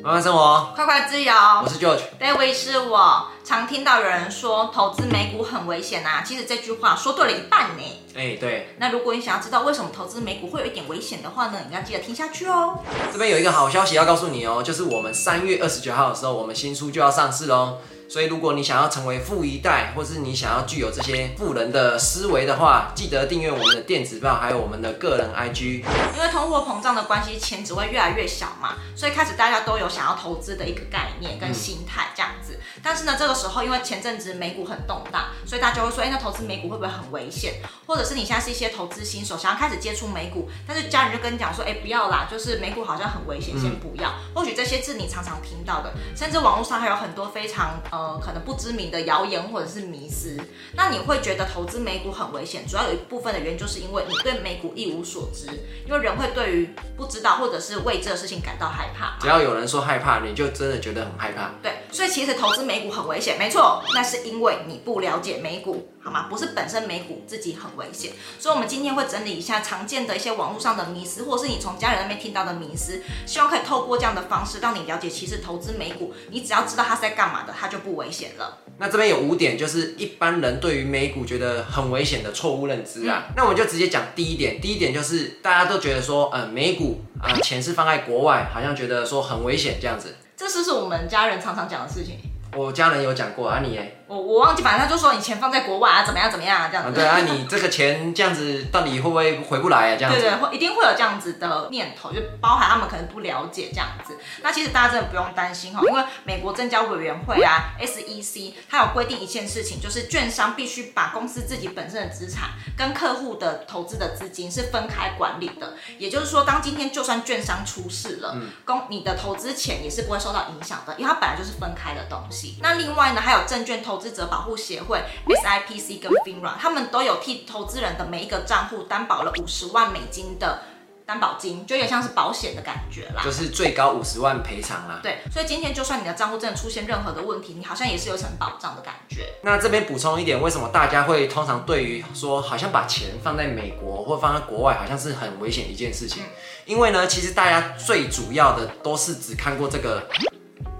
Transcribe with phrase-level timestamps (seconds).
[0.00, 1.32] 慢慢生活，快快自由。
[1.60, 2.02] 我是 George。
[2.20, 3.26] David 是我。
[3.42, 7.82] 常听到有人说投资美股很危险啊，其实这句话说对了一半呢。
[8.14, 8.76] 哎、欸，对。
[8.78, 12.78] 那如果你想要知道为什么投资美股会有一点危险的话呢，你要记得听下去哦。
[13.12, 17.78] 这边有一个好消息要告诉你哦，就是我们三月二十九号的时候，我们新书就要上市喽。
[18.08, 25.84] 所以，如果你想要成为富一代，或是你想要具有这些富人的思维的话，记得订阅我们的电子报，还有我们的个人 IG。
[26.16, 32.58] 因为通货膨胀的关系，钱只会越来越小嘛，所以开始大家都有想要投资的一个概念跟心态这样子。
[32.82, 37.60] 但是呢，这个时候因为前阵子美股很动荡，所以大家就会说，哎，那投资美股会不会很危险？
[37.86, 44.10] 或者是你现在是一些投资新手，想要开始接触美股，但是家人就跟你讲说，哎，不要啦，就是美股好像很危险，先不要。
[44.34, 50.36] 或许这些字你常常听到的，甚至网络上还有很多非常呃可能不知名的谣言或者是迷思，
[50.74, 52.66] 那你会觉得投资美股很危险？
[52.66, 55.46] 主要有一部分的原因就是因为你对美股一无所知，
[55.86, 59.18] 因为人会对于不知道或者是为这个事情感到害怕。
[59.20, 61.52] 只要有人说害怕，你就真的觉得很害怕。
[61.62, 66.26] 对，所以其实投资美股很危险，没错，那是因为你不了解美股，好吗？
[66.28, 68.12] 不是本身美股自己很危险。
[68.38, 78.58] 所以，我们今天会整理一下常见的一些网络上的迷思，或者是你从家人那边听到的迷思，希望可以透过这样的方式让你了解，其实投资美股，你只要知道它是在干嘛的，它就不危险了。
[78.78, 83.24] 那这边有五点，就是一般人对于美股觉得很危险的错误认知啊。
[83.36, 84.60] 那我们就直接讲第一点。
[84.60, 90.14] 第一点就是大家都觉得说，呃，美股啊、钱是放在国外，好像觉得说很危险这样子。
[90.48, 92.14] 这是不是我们家人常常讲的事情？
[92.56, 93.78] 我家人有讲过啊，你？
[94.08, 96.90] 我我忘记，反正他就说你钱放在国外啊，怎么样怎么样啊，这样子。
[96.90, 99.96] 啊对啊，你这个钱这样子到底会不会回不来啊？
[99.98, 100.18] 这样子。
[100.18, 104.16] 对对，会一定会有这样子的念头，就包含他们可能不了解这样子。
[104.42, 115.74] 那其实大家真的不用担心哈，因为美国证交委员会啊 （SEC） 它有规定一件事情，就是券商必须把公司自己本身的资产跟客户的投资的资金是分开管理的。
[115.98, 118.34] 也就是说，当今天就算券商出事了，
[118.64, 122.56] 公你的投资钱也是不会受到影响的，因为它本来就是分开的东西。
[122.62, 124.68] 那另外呢，还有证券投资者保护协。
[124.68, 130.62] 协会 SIPC 跟 FINRA，他们都有替投资人的每一个账户担保了五十万美金的
[131.06, 135.00] 担保金，就有点像是保险的感觉啦，就是最高五十万赔偿啦。
[135.02, 139.32] 对，所以今天就算你的账户真的出现任何的问题，你好像也是有层保障的感觉。
[139.42, 146.22] 那这边补充一点，为什么大家会通常对于说好像把钱放在美国或放在国外，好像是很危险的一件事情？
[146.22, 146.30] 嗯、
[146.66, 150.06] 因为呢，其实大家最主要的都是只看过这个。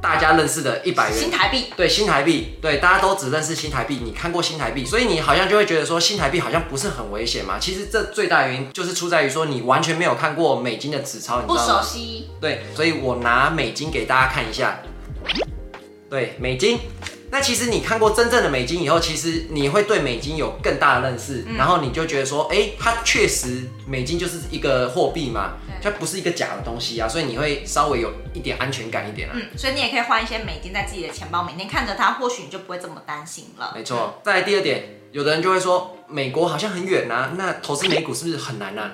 [0.01, 4.01] 大家认识的一百元新台币，对新台币，对大家都只认识新台币。
[4.05, 7.59] 你看过新台币，所以你好像就会觉得说新台币好像不是很危险嘛。
[7.59, 11.81] 其实这最大原因就是出在于说你完全没有看过美金的纸钞，你知道吗？
[11.81, 12.29] 不熟悉。
[12.41, 14.81] 对，所以我拿美金给大家看一下。
[16.09, 16.79] 对，美金。
[17.31, 25.55] 那其实你看过真正的美金以后，其实你会对美金有更大的认识，嗯、然后你就觉得说，哎、欸，它确实美金就是一个货币嘛。
[25.83, 29.33] 它不是一个假的东西啊，所以你会稍微有一点安全感一点啊。
[29.37, 33.73] 嗯，所以你也可以换一些美金在自己的钱包，每天看着它，或许你就不会这么担心了。
[33.75, 34.21] 没错。
[34.25, 38.93] 再来第二点，有的人就会说，美国好像很远啊，那投资美股是不是很难啊？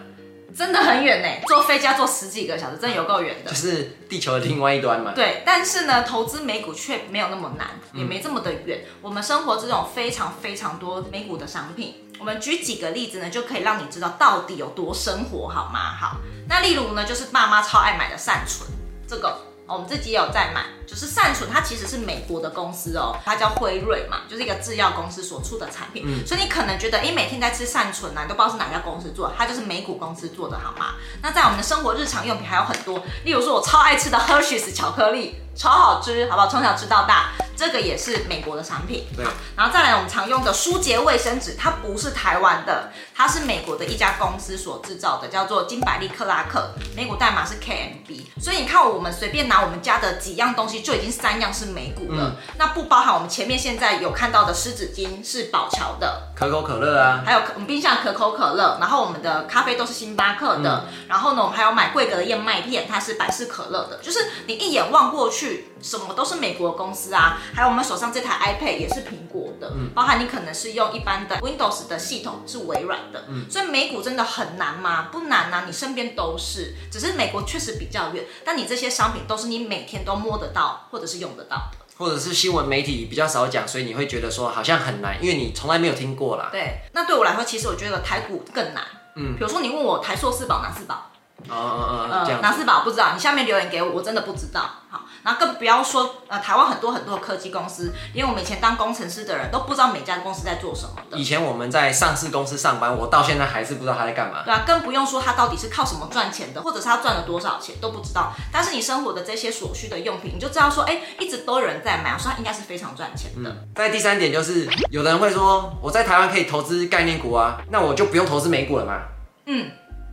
[0.56, 3.50] 真的很远呢，坐飞机要坐十几个小时，真的有够远的。
[3.50, 5.10] 就是地球的另外一端嘛。
[5.12, 8.82] 对，但是呢，投资美股却没有那么难，也没这么的远。
[8.84, 15.94] 嗯、我们生活这种非常非常多美股的商品，我们举几个例子呢，就可以让你知道到底有多生活，好吗？
[15.94, 16.16] 好。
[16.48, 18.66] 那例如呢，就是爸妈超爱买的善存，
[19.06, 30.94] 这个我们自己也有在买，就是善存，它其实是美国的公司哦，它叫辉瑞嘛，就是一个制药公司所出的产品，嗯，所以你可能觉得，哎，每天在吃善存啊，你都不知道是哪家公司做的，它就是美股公司做的，好吗？
[31.22, 36.48] 那在我们的生活日常用品还有很多，例如说我超爱吃的 Hershey's 巧克力，超好吃，好不好？
[36.48, 37.32] 从小吃到大。
[37.56, 39.24] 这个也是美国的产品，对。
[39.56, 48.42] 然后再来我们常用的舒洁卫生纸，它不是台湾的，它是美国的一家公司所制造的，叫做金百利克拉克，美股代码是 KMB。
[48.42, 52.36] 所以你看，我们随便拿我们家的几样东西，就已经三样是美股了。
[52.36, 65.70] 嗯、那不包含我们前面现在有看到的湿纸巾是宝桥的，可口可乐啊，还有我们冰箱可口可乐，然后我们的咖啡都是星巴克的，嗯、然后呢，我们还有买贵格的燕麦片，它是百事可乐的，就是你一眼望过去。
[65.84, 75.08] 什么都是美国公司啊，还有我们手上这台 iPad 也是苹果的，嗯，包含你可能是用一般的 Windows 的系统是微软的，嗯，所以美股真的很难吗？
[75.12, 86.48] 不难啊，你身边都是，只是美国确实比较远，但你这些商品都是你每天都摸得到或者是用得到的，或者是新闻媒体比较少讲，所以你会觉得说好像很难，因为你从来没有听过啦。
[86.50, 91.10] 对，那对我来说，其实我觉得台股更难，嗯，比如说你问我台硕四宝哪四宝？
[91.48, 92.40] 哦哦哦，这样。
[92.40, 94.62] 哪四宝不知道，你下面留言给我，我真的不知道。
[94.88, 101.16] 好，然后更不要说呃，台湾很多很多的科技公司，连我们以前当工程师的人都不知道每家公司在做什么的。
[101.16, 104.42] 以前我们在上市公司上班，我到现在还是不知道他在干嘛。
[104.44, 108.34] 对啊，更不用说他到底是靠什么赚钱的，或者是他赚了多少钱都不知道。
[108.52, 113.50] 但是你生活的这些所需的用品，你就知道说，哎，一直都有人在买，所以他应该是非常赚钱的。
[113.74, 119.00] 在、嗯、第三点就是，有的人会说，我在台湾可以投资概念股啊，那我就不用投资美股了嘛？
[119.46, 119.70] 嗯，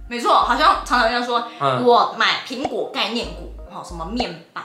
[0.08, 4.63] 没错，好像常常人家说，嗯、我买苹果概念股，好什么面板。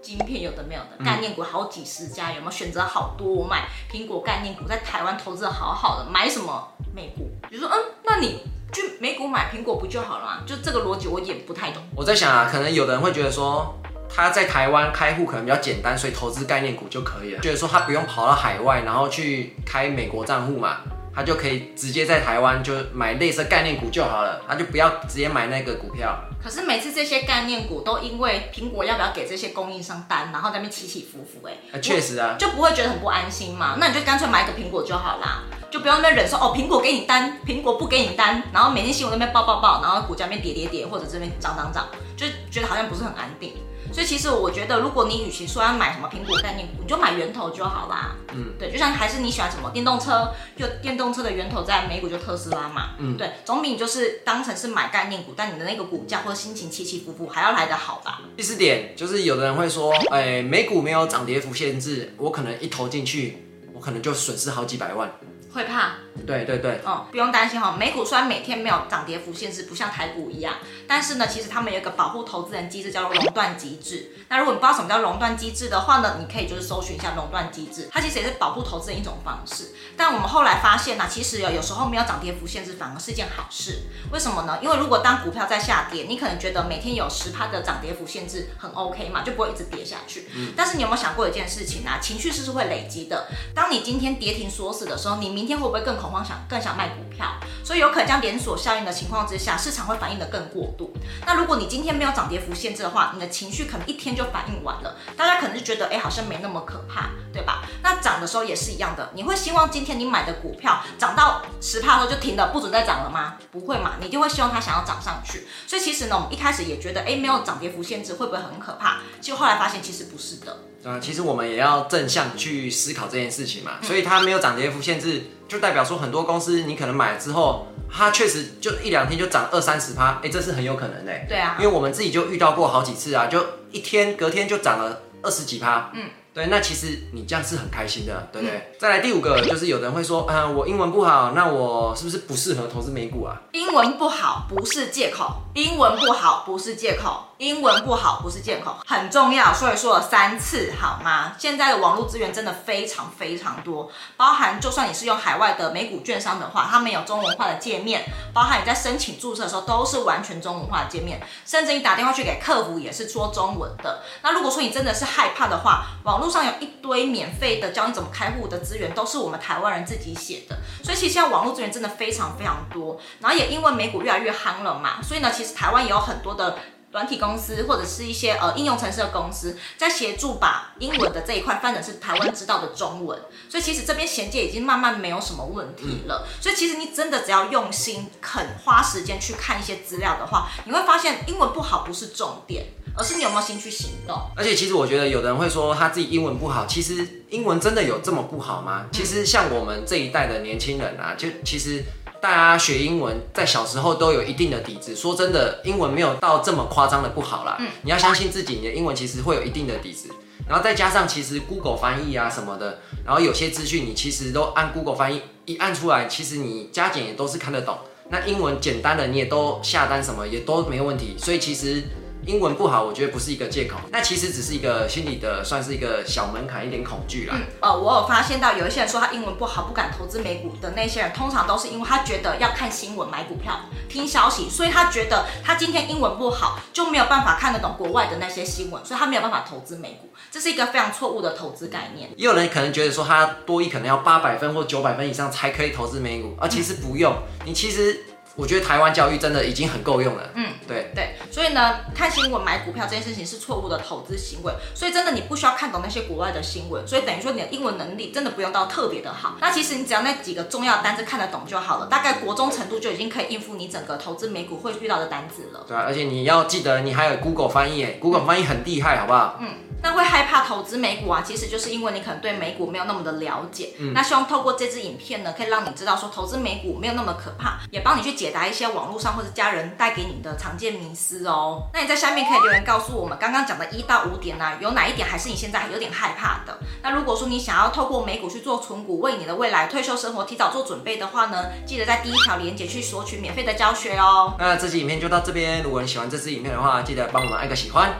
[0.00, 3.26] 晶片有的没有的，概念股好几十家，有没有选择好多？
[3.26, 7.30] 我买苹果概念股，在台湾投资的好好的，买什么美股？
[7.48, 8.40] 比如说，嗯，那你
[8.72, 10.38] 去美股买苹果不就好了吗？
[10.46, 11.82] 就这个逻辑我也不太懂。
[11.94, 13.74] 我在想啊，可能有的人会觉得说，
[14.08, 20.78] 他在台湾开户可能比较简单，所以投资概念股就可以了，觉得说他不用跑到海外，然后去开美国账户嘛。
[21.14, 26.16] 他就可以直接在台湾就买类似概念股就好了，他就不要直接买那个股票。
[26.42, 33.76] 可是每次这些概念股都因为苹果要不要给这些供应商单，然后在那边起起伏伏，哎，确实啊，就不会觉得很不安心嘛？
[33.80, 43.54] 那你就干脆买一个苹果就好啦，就不要那边忍受哦，苹果给你单，苹果不给你单，然后每天新闻那边报报报，然后股价那边跌跌跌，或者这边涨涨涨，就觉得好像不是很安定。
[43.92, 48.16] 所以其实我觉得，如果你与其说要买什么苹果概念股，你就买源头就好啦。
[48.34, 52.90] 嗯，对，就像还是你喜欢什么电动车，就电动车的源头在美股就特斯拉嘛。
[52.98, 58.20] 嗯，对，总比你就是当成是买概念股，但你的那个股价或者心情起起伏伏还要来得好吧。
[58.36, 63.42] 第四点就是有的人会说，哎，美股没有涨跌幅限制，我可能一投进去，
[63.72, 65.10] 我可能就损失好几百万。
[65.52, 65.94] 会怕，
[66.26, 67.74] 对对对，哦，不用担心哈。
[67.78, 70.54] 美股虽然每天没有涨跌幅限制，不像台股一样，
[70.86, 74.12] 但是呢，其实他们有一个保护投资人机制，叫做熔断机制。
[74.28, 79.72] 那如果你不知道什么叫熔断机制的话呢，你可以就是搜寻一下熔断机制，它其实也是保护投资人一种方式。
[79.96, 83.84] 但我们后来发现呢，其实有有时候没有涨跌幅限制反而是一件好事。
[84.12, 84.58] 为什么呢？
[84.62, 90.28] 因为如果当股票在下跌，你可能觉得每天有十趴的涨跌幅限制很 OK 嘛，就不会一直跌下去。
[90.34, 90.52] 嗯。
[90.54, 91.98] 但是你有没有想过一件事情啊？
[92.00, 93.28] 情绪是是会累积的。
[93.54, 96.18] 当你今天跌停锁死的时候，你明天会不会更恐慌？
[96.24, 97.24] 想更想卖股票，
[97.62, 100.92] 所以有可能将连锁效应的情况之下，市场会反应得更过度。
[101.24, 107.62] 那如果你今天没有涨跌幅限制的话，你的情绪可能一天就反应完了，大家可能就觉得，哎，好像没那么可怕，对吧？
[107.84, 113.36] 那涨的时候也是一样的，你会希望今天你买的股票涨到十帕的时候就停了，不准再涨了吗？
[113.52, 115.46] 不会嘛，你就会希望它想要涨上去。
[115.68, 118.96] 所以其实呢，我们一开始也觉得，哎，没有涨跌幅限制会不会很可怕？
[119.20, 120.58] 结果后来发现其实不是的。
[120.84, 125.22] 啊，其实我们也要正向去思考这件事情嘛，所以它没有涨跌幅限制。
[125.48, 131.12] 就代表说很多公司你可能买了之后，它确实就一两天就涨二三十趴，哎，这是很有可能的。
[131.26, 133.42] 对啊，因为我们自己就遇到过好几次啊，就
[133.72, 135.90] 一天隔天就涨了二十几趴。
[135.94, 136.10] 嗯。
[136.34, 138.56] 对，那其实你这样是很开心的，对不对？
[138.56, 143.40] 嗯、再来第五个，就是有人会说，嗯，我英文不好，那我是不是不适合投资美股啊？
[143.52, 151.32] 英文不好不是借口，英文不好不是借口，英文不好不是借口，很重要，所以说了三次，好吗？
[151.36, 164.04] 现在的网络资源真的非常非常多，包含就算你是用海外的美股券商的话，他们有中文化的界面，包含你在申请注册的时候都是完全中文化的界面，甚至你打电话去给客服也是说中文的。
[164.22, 173.00] 那如果说你真的是害怕的话，网络上有一堆免费的教你怎么开户的资源，都是我们台湾人自己写的，所以其实现在网络资源真的非常非常多。
[173.18, 176.58] 然后也因为美股越来越夯了嘛，所以呢，其实台湾也有很多的
[176.92, 183.18] 软体公司或者是一些呃应用程式的公司在协助把英文的这一块翻成是台湾知道的中文。
[183.48, 186.26] 所以其实这边衔接已经慢慢没有什么问题了。
[186.40, 192.66] 所以其实你真的只要用心肯花时间去看一些资料的话，你会发现英文不好不是重点。
[192.96, 194.20] 而是你有没有心去行动？
[194.34, 198.86] 而且其实我觉得有的人会说他自己英文不好，其实英文真的有这么不好吗？
[198.90, 201.84] 其实像我们这一代的年轻人啊，就其实
[202.20, 204.94] 大家学英文在小时候都有一定的底子。
[204.94, 207.56] 说真的，英文没有到这么夸张的不好啦。
[207.60, 210.08] 嗯，你要相信自己，你的英文其实会有一定的底子。
[210.48, 217.78] 然后再加上其实 Google 翻译啊什么的，然后有些资讯你其实都按 Google 翻译一按出来，其实你加减也都是看得懂。
[218.08, 221.16] 那英文简单的你也都下单什么也都没问题。
[221.18, 221.82] 所以其实。
[222.28, 227.34] 英文不好，我觉得不是一个借口，那其实只是一个心理的，算是一个小门槛，一点恐惧啦。
[227.34, 233.58] 嗯，呃，我有发现到有一些人说他英文不好，不敢投资美股的那些人，通常都是因为他觉得要看新闻买股票、
[233.88, 242.10] 听消息，所以他觉得他今天英文不好，就没有办法看得懂国外的那些新闻，所以他没有办法投资美股，这是一个非常错误的投资概念。
[242.14, 247.16] 也有人可能觉得说他多一可能要八百分或九百分以上才可以投资美股，而其实不用，
[247.46, 248.04] 你其实。
[248.36, 250.22] 我觉得台湾教育真的已经很够用了。
[250.36, 254.52] 嗯，对对，所以呢，看新闻买股票这件事情是错误的投资行为。
[254.74, 259.36] 所以真的你不需要看懂那些国外的新闻，所以等于说你的英文能力真的不用到特别的好。
[259.40, 265.64] 那其实你只要那几个重要的单字看得懂就好了，大概国中程度就已经可以应付你整个投资美股会遇到的单字了。
[265.68, 269.38] 对啊，而且你要记得你还有 Google 翻译，哎，Google 翻译很厉害，好不好？
[269.40, 269.67] 嗯。
[269.82, 273.74] 那会害怕投资美股啊，其实就是因为你可能对美股没有那么的了解。
[273.78, 281.68] 嗯，那希望透过这支影片呢，可以让你知道说投资美股没有那么可怕，也帮你去解答一些网络上或者家人带给你的常见迷思哦。
[281.72, 286.58] 那你在下面可以留言告诉我们，刚刚讲的一到五点呢、啊，有哪一点还是你现在有点害怕的？
[286.82, 294.34] 那如果说你想要透过美股去做存股，为你的未来退休生活提早做准备的话呢，记得在第一条链接去索取免费的教学哦。
[294.38, 297.94] 那这期影片就到这边，如果你喜欢这支影片的话，记得帮我们按个喜欢。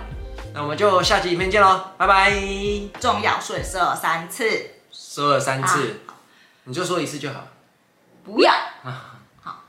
[0.59, 2.33] 那我们就下集影片见喽，拜拜！
[2.99, 4.43] 重要说说三次，
[4.91, 6.19] 说了三次，啊、
[6.65, 7.47] 你就说一次就好。
[8.25, 8.53] 不要。
[8.83, 9.63] 啊、好。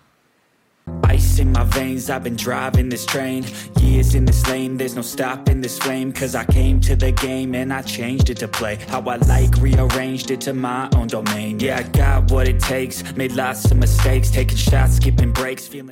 [1.04, 3.46] Ice in my veins, I've been driving this train.
[3.80, 6.12] Years in this lane, there's no stopping this flame.
[6.12, 8.80] Cause I came to the game and I changed it to play.
[8.90, 11.60] How I like, rearranged it to my own domain.
[11.60, 14.32] Yeah, I got what it takes, made lots of mistakes.
[14.32, 15.86] Taking shots, skipping breaks, feeling